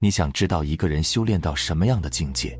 [0.00, 2.56] 你想知道一个人修炼到什么样的境界，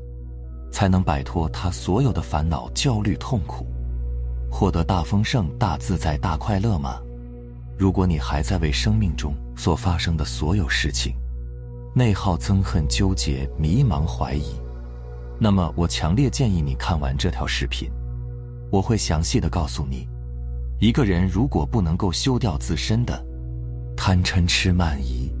[0.73, 3.65] 才能摆脱他所有的烦恼、焦虑、痛苦，
[4.51, 6.99] 获得大丰盛、大自在、大快乐吗？
[7.77, 11.15] 如果你还在为生命中所发生的所有事情
[11.95, 14.59] 内耗、憎恨、纠结、迷茫、怀疑，
[15.39, 17.89] 那么我强烈建议你看完这条视频。
[18.69, 20.09] 我会详细的告诉你，
[20.77, 23.25] 一个人如果不能够修掉自身的
[23.95, 25.31] 贪嗔痴慢疑，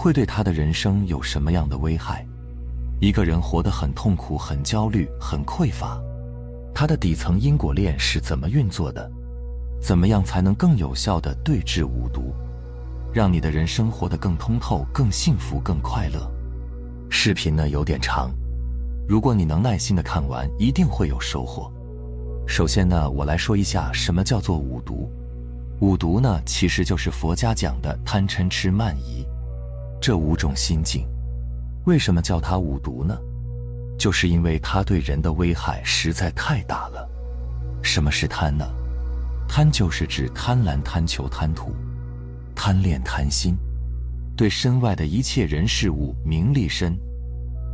[0.00, 2.26] 会对他的人生有什么样的危害？
[3.00, 6.00] 一个人活得很痛苦、很焦虑、很匮乏，
[6.74, 9.10] 他的底层因果链是怎么运作的？
[9.78, 12.34] 怎么样才能更有效的对治五毒，
[13.12, 16.32] 让你的人生活得更通透、更幸福、更快乐？
[17.10, 18.30] 视频呢有点长，
[19.06, 21.70] 如果你能耐心的看完，一定会有收获。
[22.48, 25.12] 首先呢，我来说一下什么叫做五毒。
[25.80, 29.26] 五毒呢，其实就是佛家讲的贪嗔痴慢疑
[30.00, 31.06] 这五种心境。
[31.84, 33.18] 为什么叫它五毒呢？
[33.98, 37.08] 就是因为它对人的危害实在太大了。
[37.82, 38.66] 什么是贪呢？
[39.48, 41.74] 贪就是指贪婪、贪求、贪图、
[42.54, 43.56] 贪恋、贪心，
[44.36, 46.96] 对身外的一切人事物、名利身，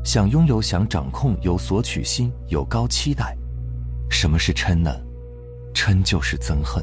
[0.04, 3.36] 想拥有、想掌控、有所取心、有高期待。
[4.10, 4.90] 什么是嗔呢？
[5.74, 6.82] 嗔就是憎恨、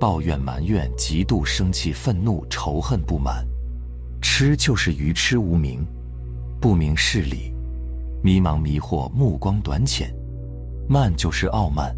[0.00, 3.44] 抱怨、埋怨、嫉妒、生气、愤怒、仇恨、不满；
[4.42, 5.86] 痴就是愚痴、无明、
[6.62, 7.52] 不明事理、
[8.24, 10.08] 迷茫、迷惑、目光短浅；
[10.88, 11.94] 慢就是傲慢、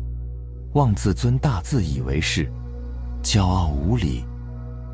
[0.73, 2.51] 妄自尊大、自以为是、
[3.23, 4.25] 骄傲无礼；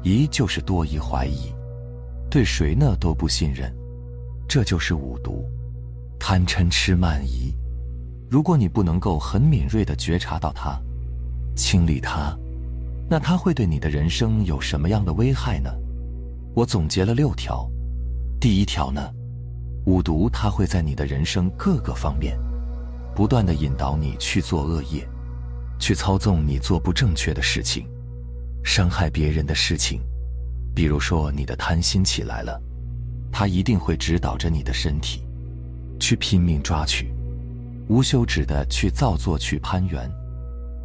[0.03, 1.51] 疑就是多疑、怀疑，
[2.29, 3.75] 对谁呢都不信任。
[4.47, 5.43] 这就是五毒：
[6.19, 7.55] 贪嗔痴慢疑。
[8.29, 10.79] 如果你不能够很敏锐的觉察到它，
[11.57, 12.37] 清理它，
[13.09, 15.71] 那它会对你的人生有什么样的危害呢？
[16.59, 17.71] 我总结了六条。
[18.41, 19.13] 第一条呢，
[19.87, 22.37] 五毒它会在你的人生各个方面，
[23.15, 25.09] 不断的引导你去做恶业，
[25.79, 27.87] 去操纵你做不正确的事情，
[28.65, 30.01] 伤害别人的事情。
[30.75, 32.61] 比如说你的贪心起来了，
[33.31, 35.23] 它一定会指导着你的身体，
[36.01, 37.09] 去拼命抓取。
[37.87, 40.11] 无休止的去造作、去攀援，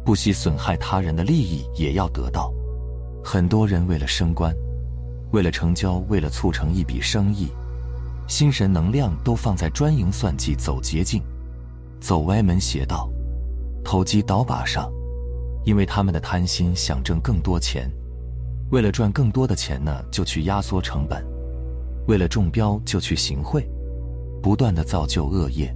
[0.04, 2.54] 不惜损害他人的利益也要得到。
[3.24, 4.54] 很多人为了升官，
[5.34, 7.48] 为了成交，为了促成一笔生意，
[8.28, 11.20] 心神能量都放在专营算计、走捷径、
[12.00, 13.10] 走歪门邪道、
[13.84, 14.88] 投机倒把上，
[15.64, 17.90] 因为他们的贪心想挣更多钱，
[18.70, 21.26] 为了赚更多的钱呢，就去压缩成本，
[22.06, 23.68] 为了中标就去行贿，
[24.40, 25.74] 不断的造就恶业。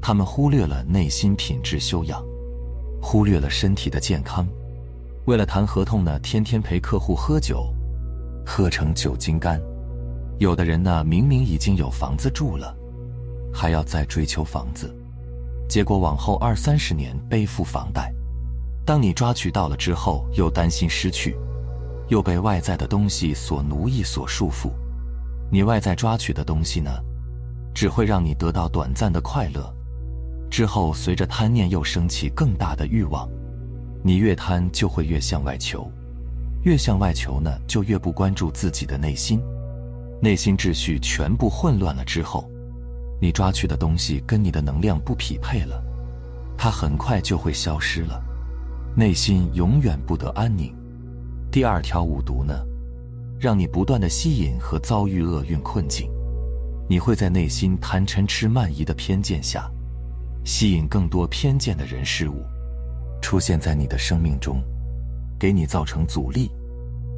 [0.00, 2.24] 他们忽略了内心品质修养，
[3.02, 4.48] 忽略了身体的健康，
[5.26, 7.70] 为了谈合同呢，天天陪客户喝酒，
[8.48, 9.60] 喝成酒精肝。
[10.38, 12.74] 有的人呢，明明已经有房子住了，
[13.52, 14.90] 还要再追求房子，
[15.68, 18.10] 结果往后二三十年背负房贷。
[18.86, 21.36] 当你抓取到了之后，又担心失去，
[22.08, 24.70] 又被外在的东西所奴役、所束缚。
[25.52, 26.90] 你外在抓取的东西呢，
[27.74, 29.70] 只会让你得到短暂的快乐。
[30.50, 33.28] 之后，随着贪念又升起更大的欲望，
[34.02, 35.86] 你越贪就会越向外求，
[36.68, 39.40] 越向外求呢，就越不关注自己的内心，
[40.20, 42.46] 内心秩序全部混乱了之后，
[43.22, 45.82] 你抓取的东西跟你的能量不匹配了，
[46.58, 48.22] 它很快就会消失了，
[48.94, 50.76] 内心永远不得安宁。
[51.50, 52.54] 第二条五毒呢，
[53.40, 56.10] 让你不断的吸引和遭遇厄运困境，
[56.86, 59.70] 你会在内心贪嗔痴慢疑的偏见下。
[60.44, 62.44] 吸引更多偏见的人事物
[63.22, 64.62] 出现在你的生命中，
[65.38, 66.50] 给你造成阻力。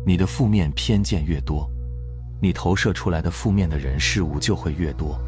[0.07, 1.71] 你的负面偏见越多，
[2.41, 5.19] 你投射出来的负面的人事物就会越多。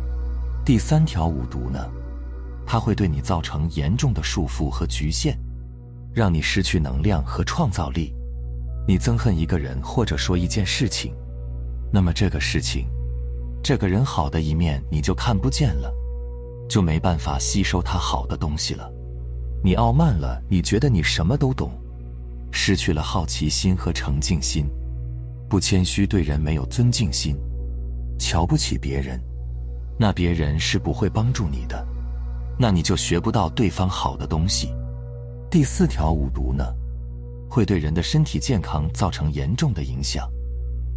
[0.65, 1.91] 第三条五毒呢，
[2.67, 5.37] 它会对你造成严重的束缚和局限，
[6.13, 8.15] 让你失去能量和创造力。
[8.87, 11.15] 你憎恨一个人或者说一件事情，
[11.93, 12.87] 那么这个事情，
[13.63, 15.93] 这个人好的一面你就看不见了。
[16.69, 18.91] 就没办法吸收他好的东西了。
[19.63, 21.71] 你傲慢了，你觉得你什么都懂，
[22.53, 24.67] 失去了好奇心和诚敬心，
[25.49, 27.35] 不谦虚，对人没有尊敬心，
[28.19, 29.21] 瞧不起别人，
[29.99, 31.85] 那别人是不会帮助你的，
[32.59, 34.69] 那你就学不到对方好的东西。
[35.51, 36.65] 第四条五毒呢，
[37.49, 40.31] 会对人的身体健康造成严重的影响。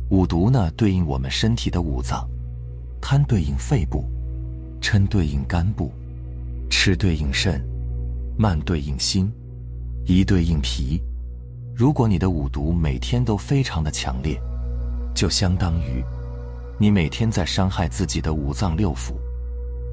[0.09, 2.29] 五毒呢，对应我们身体的五脏，
[3.01, 4.05] 贪对应肺部。
[4.81, 5.91] 嗔对应肝部，
[6.69, 7.59] 痴对应肾，
[8.37, 9.31] 慢对应心，
[10.05, 11.01] 疑对应脾。
[11.77, 14.41] 如果你的五毒每天都非常的强烈，
[15.13, 16.01] 就相当于
[16.77, 19.11] 你每天在伤害自己的五脏六腑，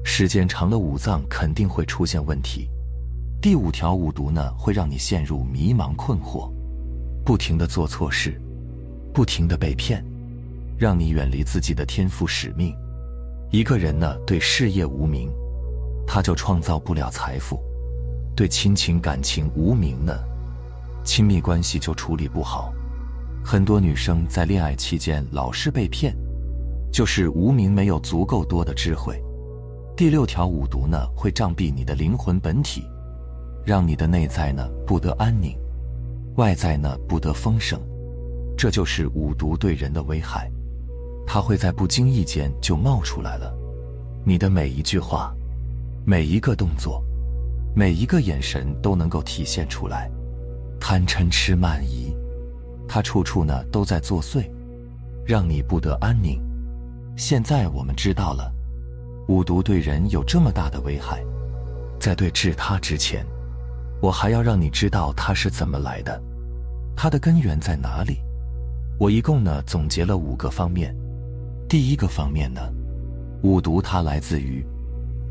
[0.05, 2.69] 时间长了，五脏肯定会出现问题。
[3.41, 6.49] 第五条五毒呢，会让你陷入迷茫困惑，
[7.25, 8.41] 不停的做错事，
[9.13, 10.01] 不停的被骗，
[10.77, 12.73] 让你远离自己的天赋使命。
[13.51, 15.29] 一个人呢，对事业无名，
[16.07, 17.57] 他就创造不了财富；
[18.37, 20.17] 对亲情感情无名呢，
[21.03, 22.73] 亲密关系就处理不好。
[23.43, 26.15] 很多女生在恋爱期间老是被骗，
[26.91, 29.21] 就是无名没有足够多的智慧。
[29.95, 32.83] 第六条五毒呢，会障蔽你的灵魂本体，
[33.65, 35.55] 让你的内在呢不得安宁，
[36.37, 37.79] 外在呢不得丰盛。
[38.57, 40.49] 这就是五毒对人的危害，
[41.27, 43.53] 它会在不经意间就冒出来了。
[44.25, 45.35] 你的每一句话、
[46.05, 47.03] 每一个动作、
[47.75, 50.09] 每一个眼神都能够体现出来，
[50.85, 52.13] 贪嗔痴慢疑。
[52.89, 54.51] 它处处呢都在作祟，
[55.25, 56.41] 让你不得安宁。
[57.15, 58.53] 现在我们知道了，
[59.29, 61.23] 五毒对人有这么大的危害，
[62.01, 63.25] 在对治它之前，
[64.01, 66.21] 我还要让你知道它是怎么来的，
[66.97, 68.17] 它的根源在哪里。
[68.99, 70.93] 我一共呢总结了五个方面。
[71.69, 72.59] 第一个方面呢，
[73.41, 74.61] 五毒它来自于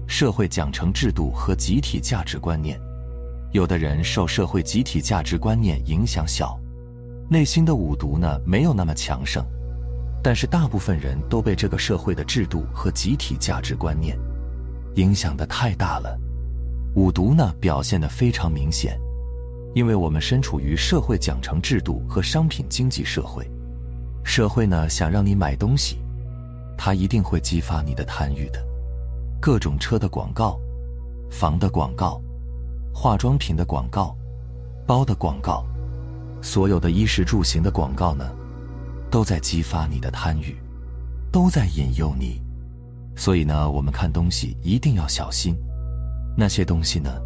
[0.06, 2.80] 社会奖惩制度和集体价值观念。
[3.52, 6.58] 有的人受社会集体价值观念影响小。
[7.28, 9.44] 内心的五毒呢，没有那么强盛，
[10.22, 14.18] 但是大部分人都被这个社会的制度和集体价值观念
[14.96, 16.18] 影响的太大了。
[16.94, 18.98] 五毒呢，表现的非常明显，
[19.74, 23.50] 因为我们身处于社会奖惩制度和商品经济社会，
[24.24, 25.98] 社会呢想让你买东西，
[26.76, 28.62] 它一定会激发你的贪欲的。
[29.40, 30.58] 各种车的广告、
[31.30, 32.21] 房的广告、
[32.92, 34.16] 化妆品的广告、
[34.86, 35.64] 包的广告。
[36.40, 38.28] 所有的衣食住行的广告呢，
[39.10, 40.56] 都在激发你的贪欲，
[41.30, 42.42] 都在引诱你。
[43.14, 45.54] 所以呢，我们看东西一定要小心。
[46.36, 47.20] 那些东西呢，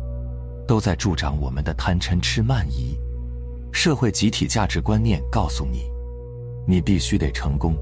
[0.67, 2.95] 都在助长我们的贪嗔痴慢疑。
[3.73, 5.85] 社会集体价值观念告诉你，
[6.67, 7.75] 你必须得成功，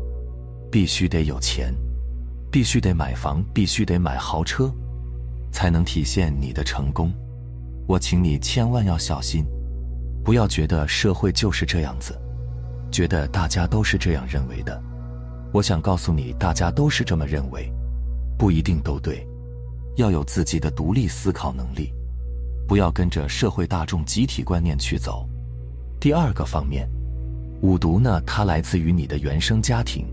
[0.70, 1.74] 必须得有钱，
[2.50, 4.72] 必须得买房，必须得买豪车，
[5.50, 7.12] 才能体现你的成功。
[7.86, 9.44] 我请你千万要小心。
[10.24, 12.18] 不要觉得社会就是这样子，
[12.90, 14.82] 觉得大家都是这样认为的。
[15.52, 17.70] 我想告诉你，大家都是这么认为，
[18.38, 19.26] 不一定都对。
[19.96, 21.92] 要有自己的独立思考能力，
[22.66, 25.28] 不要跟着社会大众集体观念去走。
[26.00, 26.88] 第二个方面，
[27.60, 30.06] 五毒呢，它来自于你的原生家庭。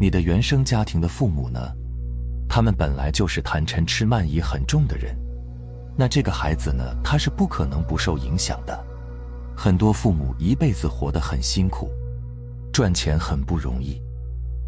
[0.00, 1.72] 你的原生家庭的父母呢，
[2.48, 5.16] 他们本来就是贪嗔痴慢疑很重的人，
[6.00, 8.86] 那这个孩子呢，他是不可能不受影响的。
[9.56, 11.90] 很多父母一辈子活得很辛苦，
[12.72, 14.00] 赚钱很不容易，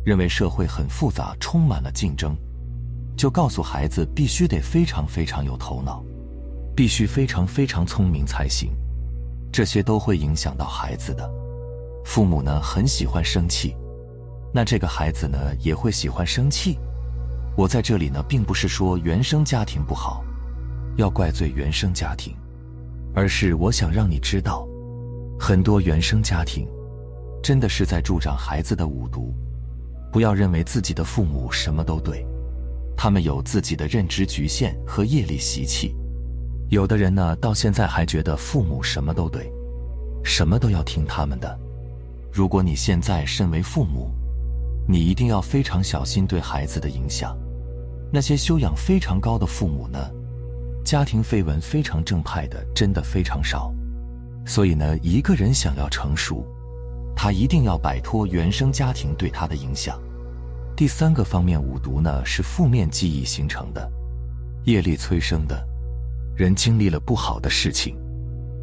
[0.04, 2.36] 认为社会很复杂，充满了竞争，
[3.16, 6.02] 就告诉孩子必须得非常非常有头脑，
[6.74, 8.72] 必须非常非常聪明才行。
[9.52, 11.30] 这些都会影响到孩子的。
[12.04, 13.76] 父母呢很喜欢生气，
[14.52, 16.76] 那这个孩子呢也会喜欢生气。
[17.56, 20.24] 我在这里呢并不是说原生家庭不好，
[21.00, 22.36] 要怪罪原生家庭，
[23.14, 24.66] 而是我想让你知道。
[25.38, 26.68] 很多原生家庭，
[27.42, 29.34] 真的是在助长孩子的五毒。
[30.12, 32.26] 不要认为自己的父母什么都对，
[32.96, 35.94] 他们有自己的认知局限和业力习气。
[36.68, 39.50] 有的人呢，到现在还觉得父母什么都对，
[40.22, 41.58] 什么都要听他们的。
[42.30, 44.10] 如果你现在身为父母，
[44.86, 47.34] 你一定要非常小心对孩子的影响。
[48.12, 49.98] 那些修养非常高的父母呢，
[50.84, 53.72] 家庭绯闻非常正派的，真的非常少。
[54.46, 56.44] 所以呢，一个人想要成熟，
[57.14, 60.00] 他一定要摆脱原生家庭对他的影响。
[60.76, 63.90] 第三个方面，五毒呢是负面记忆形成的，
[64.64, 65.68] 业力催生的。
[66.36, 67.94] 人经历了不好的事情，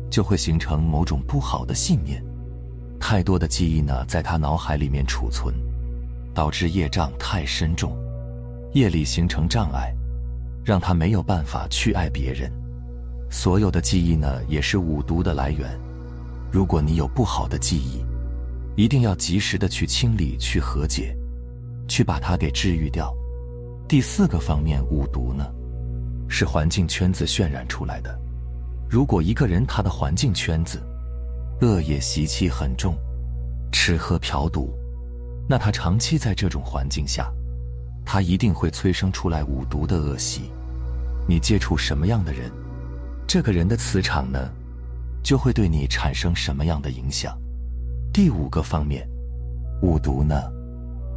[0.09, 2.23] 就会形成某种不好的信念，
[2.99, 5.53] 太多的记忆呢在他脑海里面储存，
[6.33, 7.95] 导致业障太深重，
[8.73, 9.93] 业力形成障碍，
[10.67, 12.51] 让他没有办法去爱别人。
[13.29, 15.79] 所有的记忆呢，也是五毒的来源。
[16.51, 18.03] 如果你有不好的记忆，
[18.75, 21.15] 一定要及时的去清理、去和解，
[21.87, 23.15] 去把它给治愈掉。
[23.87, 25.49] 第四个方面，五毒呢，
[26.27, 28.19] 是环境圈子渲染出来的。
[28.89, 30.81] 如果一个人他的环境圈子
[31.61, 32.93] 恶业习气很重，
[33.71, 34.77] 吃喝嫖赌，
[35.47, 37.31] 那他长期在这种环境下，
[38.05, 40.51] 他一定会催生出来五毒的恶习。
[41.27, 42.51] 你接触什么样的人？
[43.27, 44.49] 这个人的磁场呢，
[45.21, 47.37] 就会对你产生什么样的影响？
[48.13, 49.07] 第五个方面，
[49.81, 50.41] 五毒呢，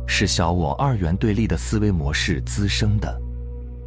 [0.09, 3.17] 是小我二元对立的思维模式滋生的。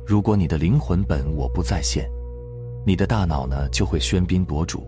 [0.08, 2.10] 如果你的灵魂本我不在线，
[2.86, 4.88] 你的大脑呢就会喧宾夺主，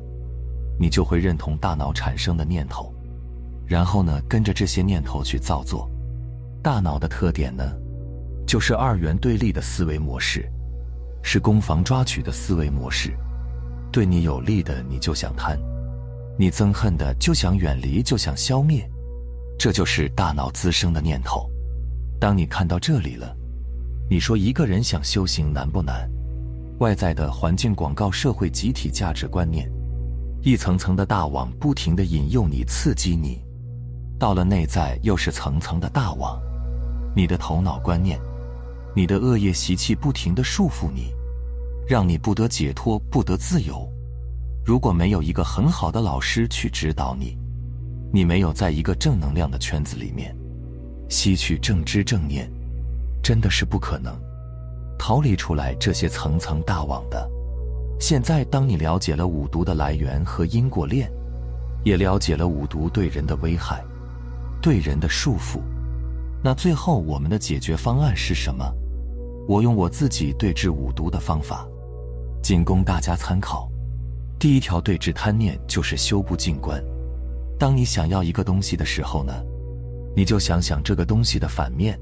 [0.80, 2.94] 你就会认同大脑产生的念头，
[3.66, 5.90] 然后呢跟着这些念头去造作。
[6.64, 7.74] 大脑的特点呢，
[8.48, 10.50] 就是二元对立的思维模式，
[11.28, 13.12] 是攻防抓取的思维模式。
[13.92, 15.58] 对你有利的你就想贪，
[16.38, 18.88] 你憎恨的就想远离，就想消灭。
[19.58, 21.50] 这就是大脑滋生的念头。
[22.20, 23.36] 当你看到这里了，
[24.08, 26.08] 你说一个人想修行难不难？
[26.78, 29.68] 外在的环境、广告、社会、集体价值观念，
[30.44, 33.42] 一层层的大网不停的引诱你、刺激你；
[34.20, 36.40] 到了内在，又是层层的大网，
[37.16, 38.20] 你的头脑观念、
[38.96, 41.14] 你的恶业习气不停的束缚你，
[41.86, 43.86] 让你不得解脱、不得自由。
[44.64, 47.38] 如果没有一个很好的老师去指导你，
[48.14, 50.34] 你没有在一个正能量的圈子里面
[51.10, 52.50] 吸取正知正念，
[53.22, 54.18] 真的是不可能
[54.98, 57.30] 逃离出来这些层层大网的。
[58.00, 61.12] 现在，当你了解了五毒的来源和因果链，
[61.84, 63.84] 也了解了五毒对人的危害、
[64.62, 65.60] 对人的束缚，
[66.42, 68.66] 那最后我们的解决方案是什么？
[69.48, 71.68] 我用我自己对治五毒的方法，
[72.42, 73.70] 仅供大家参考。
[74.40, 76.84] 第一条对治贪念，就是修不净观。
[77.58, 79.34] 当你想要一个东西的时候呢，
[80.16, 81.98] 你就想想这个东西的反面，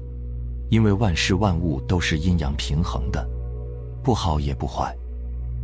[0.70, 3.24] 因为万事万物都是阴阳平衡的，
[4.02, 4.96] 不好也不坏，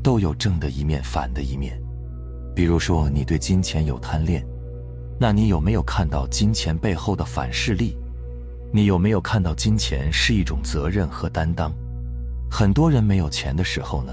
[0.02, 1.80] 都有正的一面、反的一面。
[2.54, 4.46] 比如说，你对金钱有贪恋，
[5.18, 7.96] 那你有没有看到金钱背后的反势力？
[8.72, 11.72] 你有没有看到金钱是一种责任和担当？
[12.48, 14.12] 很多人没有钱的时候呢，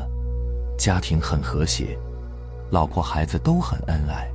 [0.80, 1.96] 家庭很和谐，
[2.72, 4.28] 老婆孩子都很恩爱。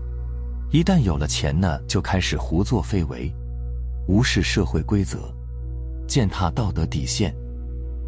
[0.70, 3.32] 一旦有了钱呢，就开始胡作非为，
[4.06, 5.18] 无视社会规则，
[6.06, 7.34] 践踏道德底线，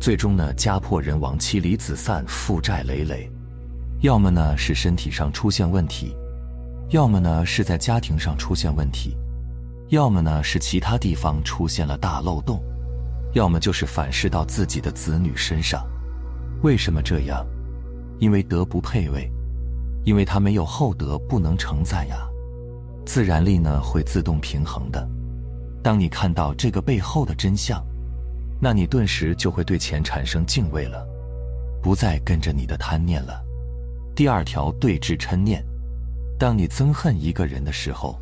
[0.00, 3.28] 最终呢家破人亡、妻离子散、负债累累。
[4.02, 6.14] 要么呢是身体上出现问题，
[6.90, 9.16] 要么呢是在家庭上出现问题，
[9.88, 12.62] 要么呢是其他地方出现了大漏洞，
[13.34, 15.86] 要么就是反噬到自己的子女身上。
[16.62, 17.46] 为什么这样？
[18.18, 19.30] 因为德不配位，
[20.04, 22.16] 因为他没有厚德，不能承载呀。
[23.04, 25.06] 自然力呢会自动平衡的。
[25.82, 27.84] 当你看到这个背后的真相，
[28.60, 31.06] 那你顿时就会对钱产生敬畏了，
[31.82, 33.44] 不再跟着你的贪念了。
[34.16, 35.62] 第二条对治嗔念，
[36.38, 38.18] 当你憎恨一个人的时候，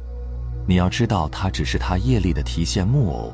[0.67, 3.33] 你要知道他只是他业力的提线木偶，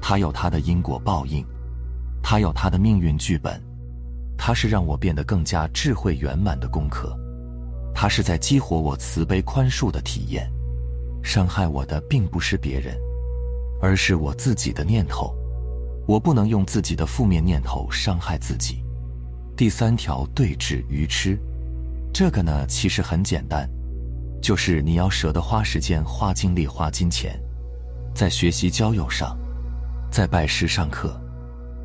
[0.00, 1.44] 他有他的因果报应，
[2.22, 3.60] 他有他的命运剧本，
[4.36, 7.16] 他是让我变得更加智慧圆满的功课，
[7.94, 10.50] 他是在激活我慈悲宽恕的体验。
[11.22, 12.98] 伤害我的并不是别人，
[13.80, 15.32] 而是我自己的念头。
[16.04, 18.84] 我不能用自己的负面念头伤害自己。
[19.56, 21.38] 第三条对峙愚痴，
[22.12, 23.70] 这个呢其实很简单，
[24.42, 27.40] 就是你要舍得花时间、花精力、花金钱，
[28.12, 29.38] 在学习交友上，
[30.10, 31.16] 在拜师上课，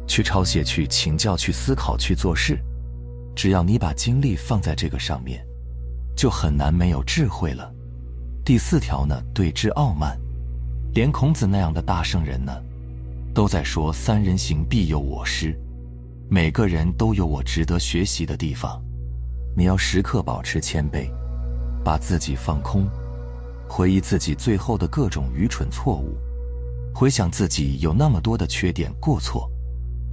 [0.08, 2.58] 去抄写、去请教、去思考、去做事。
[3.36, 5.46] 只要你把精力放在这个上面，
[6.16, 7.72] 就很难没有智慧了。
[8.44, 10.20] 第四条呢，对之傲慢，
[10.96, 12.52] 连孔子那样的大圣人呢，
[13.36, 15.56] 都在说“三人行，必有我师”。
[16.28, 18.82] 每个人都有我值得学习的地方，
[19.56, 21.08] 你要时刻保持谦卑，
[21.88, 22.86] 把自己放空，
[23.66, 26.18] 回忆自己最后的各种愚蠢错误，
[26.94, 29.50] 回想自己有那么多的缺点过错，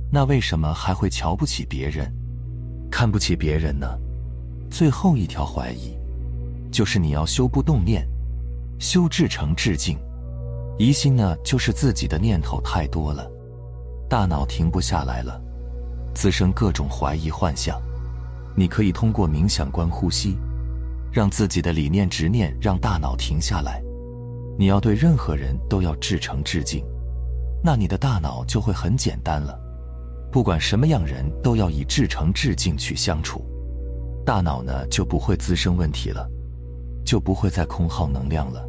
[0.09, 2.09] 那为什么还会瞧不起别人，
[2.93, 3.89] 看不起别人呢？
[4.71, 5.99] 最后一条怀疑，
[6.71, 8.09] 就是你要修不动念。
[8.79, 9.99] 修至诚至敬，
[10.79, 13.29] 疑心呢，就是自己的念头太多了，
[14.09, 15.43] 大脑停不下来了，
[16.15, 17.83] 滋生各种怀疑幻想。
[18.55, 20.37] 你可以通过冥想观呼吸，
[21.15, 23.81] 让自己的理念执念让大脑停下来。
[24.59, 26.85] 你要对任何人都要至诚致敬，
[27.63, 29.57] 那你的大脑就会很简单了。
[30.33, 33.45] 不管什么样人都要以至诚致敬去相处，
[34.27, 36.29] 大脑呢就不会滋生问题了。
[37.05, 38.67] 就不会再空耗能量了。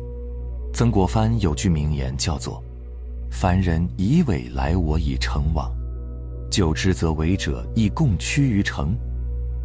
[0.74, 2.62] 曾国藩有句名言叫做
[3.32, 5.72] ：“凡人以伪来，我以诚往；
[6.52, 8.94] 久之则伪者亦共趋于诚。”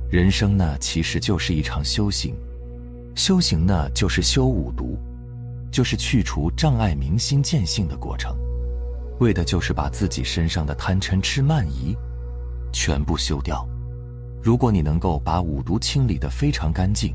[0.09, 2.33] 人生呢，其实就是一场修行。
[3.21, 4.99] 修行呢，就是修五毒，
[5.71, 8.35] 就是去除障碍明心见性的过程，
[9.19, 11.95] 为的就是把自己身上的贪嗔痴慢疑
[12.73, 13.69] 全部修掉。
[14.43, 17.15] 如果你能够把五毒清理得非常干净。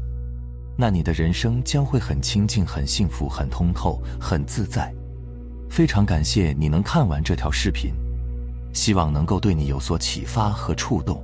[0.78, 4.94] 那你的人生将会很清净、很幸福、很通透、很自在。
[5.72, 7.92] 非常感谢你能看完这条视频，
[8.74, 11.24] 希望能够对你有所启发和触动。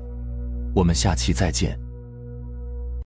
[0.73, 1.77] 我们下期再见。